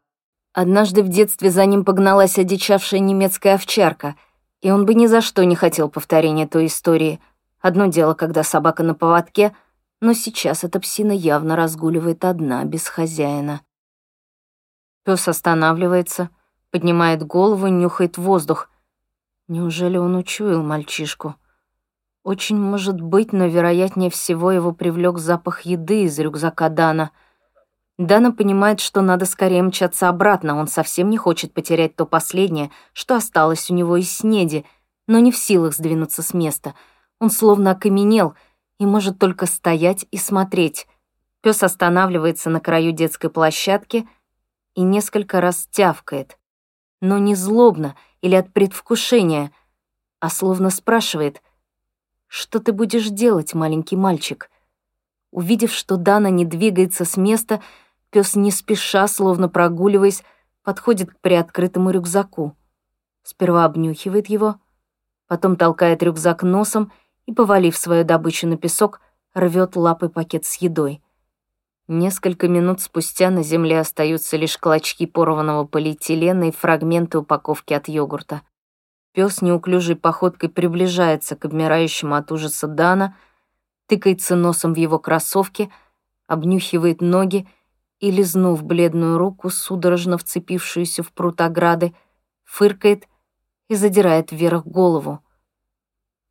[0.53, 4.15] Однажды в детстве за ним погналась одичавшая немецкая овчарка,
[4.61, 7.19] и он бы ни за что не хотел повторения той истории—
[7.61, 9.55] Одно дело, когда собака на поводке,
[10.01, 13.61] но сейчас эта псина явно разгуливает одна, без хозяина.
[15.03, 16.29] Пес останавливается,
[16.71, 18.67] поднимает голову нюхает воздух.
[19.47, 21.35] Неужели он учуял мальчишку?
[22.23, 27.11] Очень может быть, но вероятнее всего его привлек запах еды из рюкзака Дана.
[27.97, 33.15] Дана понимает, что надо скорее мчаться обратно, он совсем не хочет потерять то последнее, что
[33.15, 34.65] осталось у него из снеди,
[35.07, 36.73] но не в силах сдвинуться с места—
[37.21, 38.33] он словно окаменел
[38.79, 40.87] и может только стоять и смотреть.
[41.41, 44.09] Пес останавливается на краю детской площадки
[44.73, 46.39] и несколько раз тявкает.
[46.99, 49.51] Но не злобно или от предвкушения,
[50.19, 51.43] а словно спрашивает,
[52.33, 54.49] «Что ты будешь делать, маленький мальчик?»
[55.31, 57.61] Увидев, что Дана не двигается с места,
[58.09, 60.23] пес не спеша, словно прогуливаясь,
[60.63, 62.55] подходит к приоткрытому рюкзаку.
[63.21, 64.55] Сперва обнюхивает его,
[65.27, 66.93] потом толкает рюкзак носом
[67.25, 69.01] и, повалив свою добычу на песок,
[69.33, 71.03] рвет лапой пакет с едой.
[71.89, 78.41] Несколько минут спустя на земле остаются лишь клочки порванного полиэтилена и фрагменты упаковки от йогурта.
[79.13, 83.17] Пес неуклюжей походкой приближается к обмирающему от ужаса Дана,
[83.87, 85.71] тыкается носом в его кроссовки,
[86.27, 87.47] обнюхивает ноги
[87.99, 91.93] и, лизнув бледную руку, судорожно вцепившуюся в прут ограды,
[92.45, 93.07] фыркает
[93.67, 95.19] и задирает вверх голову.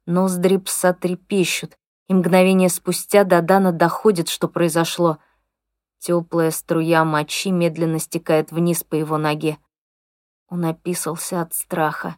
[0.06, 1.76] Ноздри пса трепещут,
[2.08, 5.18] и мгновение спустя до Дана доходит, что произошло.
[5.98, 9.58] Теплая струя мочи медленно стекает вниз по его ноге.
[10.48, 12.16] Он описался от страха.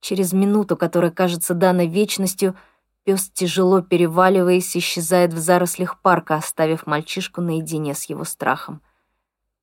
[0.00, 2.56] Через минуту, которая кажется данной вечностью,
[3.04, 8.82] пес, тяжело переваливаясь, исчезает в зарослях парка, оставив мальчишку наедине с его страхом.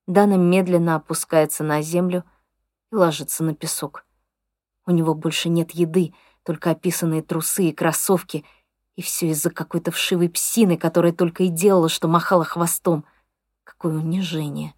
[0.08, 2.24] Дана медленно опускается на землю
[2.92, 4.06] и ложится на песок.
[4.86, 8.46] У него больше нет еды, только описанные трусы и кроссовки,
[8.96, 13.06] и все из-за какой-то вшивой псины, которая только и делала, что махала хвостом.
[13.64, 14.74] Какое унижение.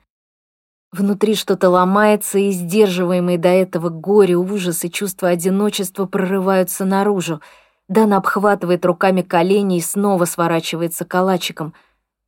[0.91, 7.41] Внутри что-то ломается, и сдерживаемые до этого горе, ужас и чувство одиночества прорываются наружу.
[7.89, 11.73] Дана обхватывает руками колени и снова сворачивается калачиком.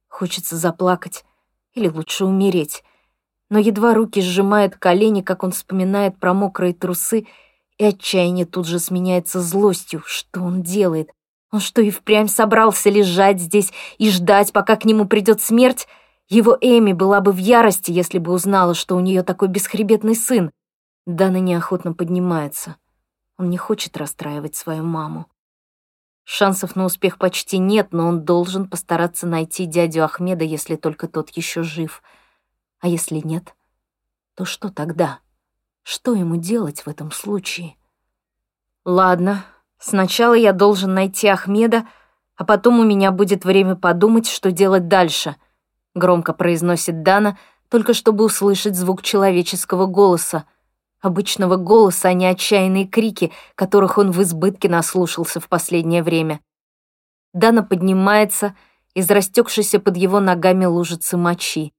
[0.07, 1.23] Хочется заплакать
[1.73, 2.83] или лучше умереть.
[3.49, 7.27] Но едва руки сжимают колени, как он вспоминает про мокрые трусы,
[7.77, 10.03] и отчаяние тут же сменяется злостью.
[10.05, 11.11] Что он делает?
[11.51, 15.87] Он что, и впрямь собрался лежать здесь и ждать, пока к нему придет смерть?
[16.29, 20.51] Его Эми была бы в ярости, если бы узнала, что у нее такой бесхребетный сын.
[21.07, 22.75] Дана неохотно поднимается.
[23.37, 25.25] Он не хочет расстраивать свою маму.
[26.23, 31.31] Шансов на успех почти нет, но он должен постараться найти дядю Ахмеда, если только тот
[31.31, 32.03] еще жив.
[32.79, 33.55] А если нет,
[34.35, 35.19] то что тогда?
[35.81, 37.75] Что ему делать в этом случае?
[38.85, 39.43] Ладно,
[39.79, 41.87] сначала я должен найти Ахмеда,
[42.35, 45.35] а потом у меня будет время подумать, что делать дальше——
[45.95, 47.37] громко произносит Дана,
[47.69, 50.45] только чтобы услышать звук человеческого голоса.
[51.01, 56.41] Обычного голоса, а не отчаянные крики, которых он в избытке наслушался в последнее время.
[57.33, 58.55] Дана поднимается,
[58.95, 61.71] из растекшейся под его ногами лужицы мочи.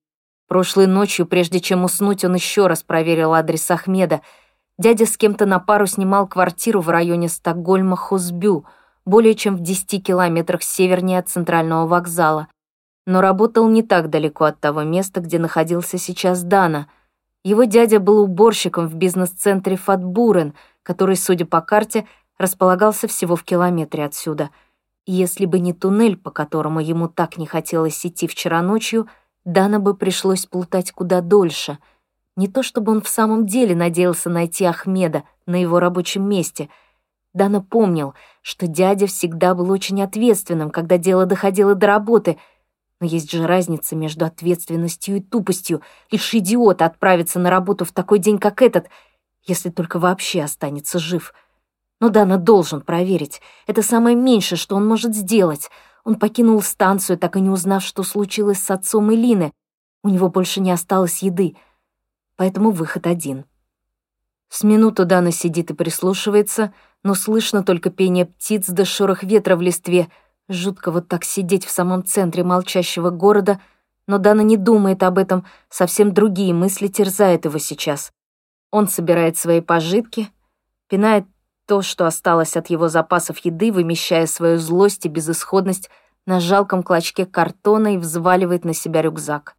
[0.47, 4.23] Прошлой ночью, прежде чем уснуть, он еще раз проверил адрес Ахмеда.
[4.79, 8.65] Дядя с кем-то на пару снимал квартиру в районе Стокгольма Хосбю,
[9.05, 12.49] более чем в 10 километрах севернее от центрального вокзала
[13.07, 16.89] но работал не так далеко от того места, где находился сейчас Дана.
[17.43, 22.07] Его дядя был уборщиком в бизнес-центре Фатбурен, который, судя по карте,
[22.39, 24.51] располагался всего в километре отсюда.
[25.07, 29.09] Если бы не туннель, по которому ему так не хотелось идти вчера ночью,
[29.47, 31.79] Дана бы пришлось плутать куда дольше.
[32.37, 36.69] Не то чтобы он в самом деле надеялся найти Ахмеда на его рабочем месте.
[37.33, 42.39] Дана помнил, что дядя всегда был очень ответственным, когда дело доходило до работы—
[43.01, 45.83] но есть же разница между ответственностью и тупостью.
[46.11, 48.89] Лишь идиот отправится на работу в такой день, как этот,
[49.43, 51.33] если только вообще останется жив.
[51.99, 53.41] Но Дана должен проверить.
[53.67, 55.71] Это самое меньшее, что он может сделать.
[56.05, 59.53] Он покинул станцию, так и не узнав, что случилось с отцом Элины.
[60.03, 61.57] У него больше не осталось еды.
[62.37, 63.47] Поэтому выход один.
[64.51, 69.63] С минуту Дана сидит и прислушивается, но слышно только пение птиц да шорох ветра в
[69.63, 70.11] листве—
[70.51, 73.61] Жутко вот так сидеть в самом центре молчащего города,
[74.09, 78.13] но Дана не думает об этом, совсем другие мысли терзают его сейчас.
[78.73, 80.29] Он собирает свои пожитки,
[80.89, 81.25] пинает
[81.67, 85.89] то, что осталось от его запасов еды, вымещая свою злость и безысходность
[86.27, 89.55] на жалком клочке картона и взваливает на себя рюкзак.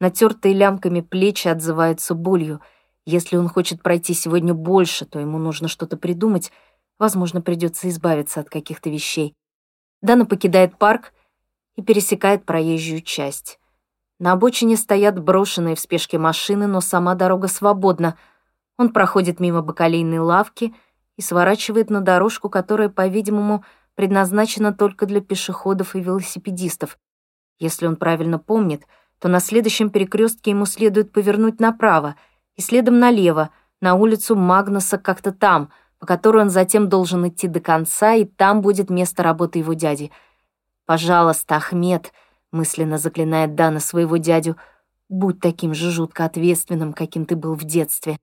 [0.00, 2.60] Натертые лямками плечи отзываются болью.
[3.06, 6.52] Если он хочет пройти сегодня больше, то ему нужно что-то придумать.
[6.98, 9.34] Возможно, придется избавиться от каких-то вещей.
[10.02, 11.12] Дана покидает парк
[11.74, 13.58] и пересекает проезжую часть.
[14.18, 18.16] На обочине стоят брошенные в спешке машины, но сама дорога свободна.
[18.78, 20.74] Он проходит мимо бакалейной лавки
[21.16, 26.98] и сворачивает на дорожку, которая, по-видимому, предназначена только для пешеходов и велосипедистов.
[27.58, 28.84] Если он правильно помнит,
[29.18, 32.16] то на следующем перекрестке ему следует повернуть направо
[32.54, 37.60] и следом налево, на улицу Магнуса как-то там— по которой он затем должен идти до
[37.60, 40.10] конца, и там будет место работы его дяди.
[40.84, 42.12] «Пожалуйста, Ахмед»,—
[42.52, 44.56] мысленно заклинает Дана своего дядю,
[45.08, 48.18] «будь таким же жутко ответственным, каким ты был в детстве».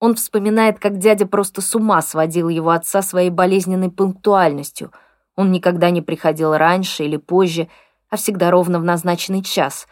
[0.00, 4.92] Он вспоминает, как дядя просто с ума сводил его отца своей болезненной пунктуальностью.
[5.34, 7.68] Он никогда не приходил раньше или позже,
[8.08, 9.88] а всегда ровно в назначенный час.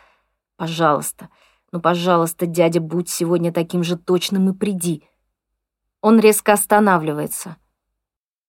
[0.56, 1.28] Пожалуйста,
[1.72, 5.02] ну, пожалуйста, дядя, будь сегодня таким же точным и приди.
[6.07, 7.57] Он резко останавливается.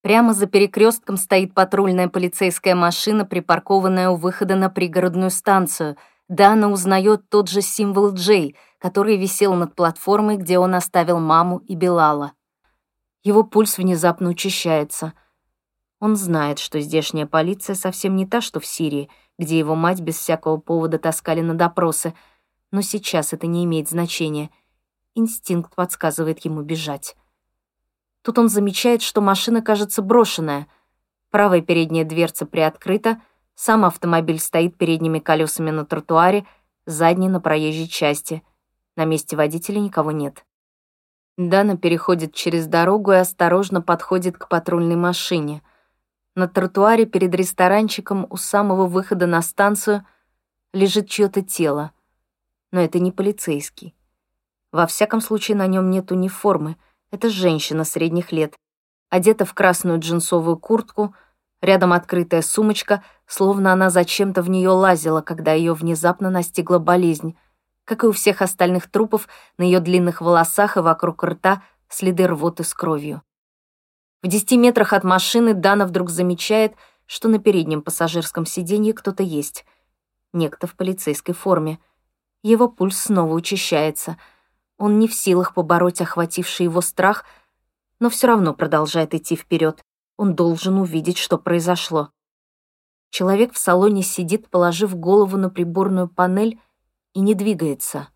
[0.00, 5.96] Прямо за перекрестком стоит патрульная полицейская машина, припаркованная у выхода на пригородную станцию.
[6.28, 11.74] Дана узнает тот же символ Джей, который висел над платформой, где он оставил маму и
[11.74, 12.30] Белала.
[13.24, 15.14] Его пульс внезапно учащается.
[15.98, 20.16] Он знает, что здешняя полиция совсем не та, что в Сирии, где его мать без
[20.16, 22.14] всякого повода таскали на допросы,
[22.70, 24.50] но сейчас это не имеет значения.
[25.16, 27.16] Инстинкт подсказывает ему бежать.
[28.28, 30.66] Тут он замечает, что машина кажется брошенная.
[31.30, 33.22] Правая передняя дверца приоткрыта,
[33.54, 36.46] сам автомобиль стоит передними колесами на тротуаре,
[36.84, 38.42] задний на проезжей части.
[38.96, 40.44] На месте водителя никого нет.
[41.38, 45.62] Дана переходит через дорогу и осторожно подходит к патрульной машине.
[46.34, 50.04] На тротуаре перед ресторанчиком у самого выхода на станцию
[50.74, 51.92] лежит чьё-то тело.
[52.72, 53.94] Но это не полицейский.
[54.70, 56.76] Во всяком случае, на нем нет униформы—
[57.10, 58.54] это женщина средних лет,
[59.08, 61.14] одета в красную джинсовую куртку,
[61.60, 67.36] рядом открытая сумочка, словно она зачем-то в нее лазила, когда ее внезапно настигла болезнь.
[67.84, 72.64] Как и у всех остальных трупов, на ее длинных волосах и вокруг рта следы рвоты
[72.64, 73.22] с кровью.
[74.22, 76.74] В десяти метрах от машины Дана вдруг замечает,
[77.06, 79.64] что на переднем пассажирском сиденье кто-то есть.
[80.34, 81.78] Некто в полицейской форме.
[82.42, 84.18] Его пульс снова учащается—
[84.78, 87.24] он не в силах побороть охвативший его страх,
[87.98, 89.82] но все равно продолжает идти вперед.
[90.16, 92.10] Он должен увидеть, что произошло.
[93.10, 96.60] Человек в салоне сидит, положив голову на приборную панель
[97.12, 98.08] и не двигается.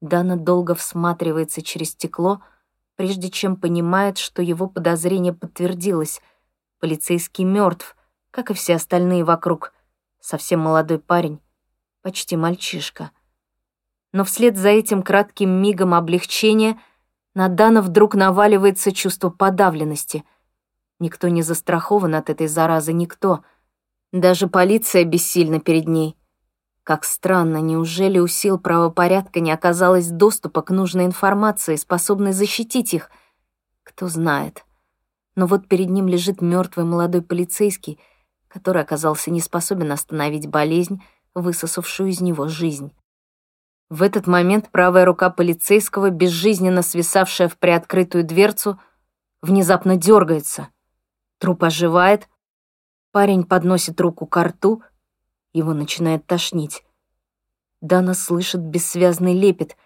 [0.00, 2.42] Дана долго всматривается через стекло,
[2.96, 6.20] прежде чем понимает, что его подозрение подтвердилось.
[6.78, 7.96] Полицейский мертв,
[8.30, 9.72] как и все остальные вокруг.
[10.20, 11.40] Совсем молодой парень,
[12.02, 13.10] почти мальчишка—
[14.12, 16.78] но вслед за этим кратким мигом облегчения
[17.34, 20.24] на Дана вдруг наваливается чувство подавленности.
[20.98, 23.42] Никто не застрахован от этой заразы, никто.
[24.12, 26.16] Даже полиция бессильна перед ней.
[26.84, 33.10] Как странно, неужели у сил правопорядка не оказалось доступа к нужной информации, способной защитить их?
[33.82, 34.64] Кто знает.
[35.34, 37.98] Но вот перед ним лежит мертвый молодой полицейский,
[38.48, 41.02] который оказался не способен остановить болезнь,
[41.34, 42.92] высосавшую из него жизнь.
[43.92, 48.80] В этот момент правая рука полицейского, безжизненно свисавшая в приоткрытую дверцу,
[49.42, 50.68] внезапно дергается.
[51.38, 52.26] Труп оживает,
[53.10, 54.82] парень подносит руку к рту,
[55.52, 56.86] его начинает тошнить.
[57.82, 59.76] Дана слышит бессвязный лепет,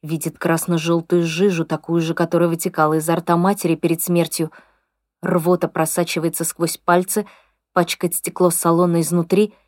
[0.00, 4.52] видит красно-желтую жижу, такую же, которая вытекала изо рта матери перед смертью.
[5.22, 7.26] Рвота просачивается сквозь пальцы,
[7.72, 9.54] пачкает стекло салона изнутри—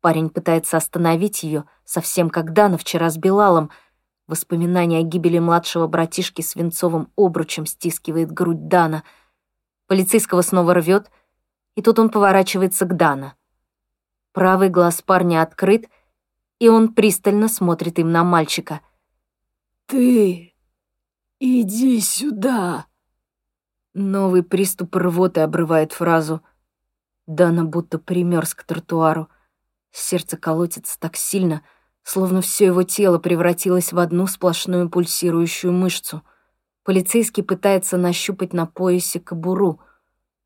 [0.00, 3.70] Парень пытается остановить ее, совсем как Дана вчера с Белалом.
[4.26, 9.02] Воспоминание о гибели младшего братишки свинцовым обручем стискивает грудь Дана.
[9.86, 11.10] Полицейского снова рвет,
[11.74, 13.34] и тут он поворачивается к Дана.
[14.32, 15.88] Правый глаз парня открыт,
[16.60, 18.80] и он пристально смотрит им на мальчика.
[19.86, 20.54] «Ты
[21.40, 22.86] иди сюда!»
[23.94, 26.42] Новый приступ рвоты обрывает фразу.
[27.26, 29.28] Дана будто примерз к тротуару.
[29.90, 31.62] Сердце колотится так сильно,
[32.02, 36.22] словно все его тело превратилось в одну сплошную пульсирующую мышцу.
[36.84, 39.80] Полицейский пытается нащупать на поясе кобуру.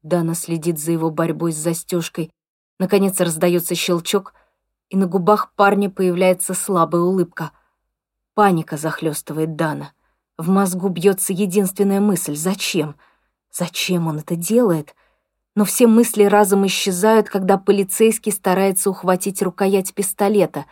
[0.02, 2.32] Дана следит за его борьбой с застежкой.
[2.78, 4.34] Наконец раздается щелчок,
[4.88, 7.52] и на губах парня появляется слабая улыбка.
[8.34, 9.92] Паника захлестывает Дана.
[10.36, 12.96] В мозгу бьется единственная мысль— зачем?
[13.52, 14.94] Зачем он это делает?
[15.54, 20.64] Но все мысли разом исчезают, когда полицейский старается ухватить рукоять пистолета.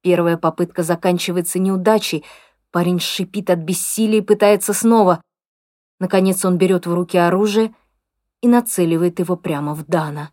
[0.00, 2.24] Первая попытка заканчивается неудачей,
[2.72, 5.22] парень шипит от бессилия и пытается снова.
[6.00, 7.74] Наконец он берет в руки оружие
[8.40, 10.31] и нацеливает его прямо в Дана.